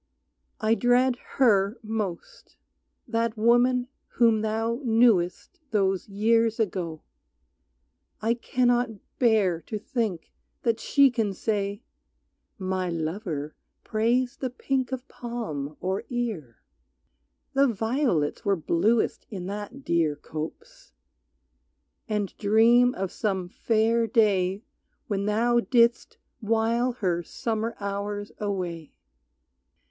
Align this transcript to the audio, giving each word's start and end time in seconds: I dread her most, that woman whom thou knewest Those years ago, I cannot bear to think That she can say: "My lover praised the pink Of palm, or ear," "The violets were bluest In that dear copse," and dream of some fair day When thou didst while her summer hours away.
I 0.59 0.73
dread 0.73 1.17
her 1.37 1.77
most, 1.83 2.57
that 3.07 3.37
woman 3.37 3.87
whom 4.13 4.41
thou 4.41 4.81
knewest 4.83 5.59
Those 5.69 6.09
years 6.09 6.59
ago, 6.59 7.03
I 8.19 8.33
cannot 8.33 8.89
bear 9.19 9.61
to 9.61 9.77
think 9.77 10.31
That 10.63 10.79
she 10.79 11.11
can 11.11 11.33
say: 11.35 11.83
"My 12.57 12.89
lover 12.89 13.55
praised 13.83 14.41
the 14.41 14.49
pink 14.49 14.91
Of 14.91 15.07
palm, 15.07 15.77
or 15.79 16.03
ear," 16.09 16.63
"The 17.53 17.67
violets 17.67 18.43
were 18.43 18.55
bluest 18.55 19.27
In 19.29 19.45
that 19.45 19.83
dear 19.85 20.15
copse," 20.15 20.93
and 22.09 22.35
dream 22.39 22.95
of 22.95 23.11
some 23.11 23.49
fair 23.49 24.07
day 24.07 24.63
When 25.05 25.25
thou 25.27 25.59
didst 25.59 26.17
while 26.39 26.93
her 26.93 27.21
summer 27.21 27.75
hours 27.79 28.31
away. 28.39 28.93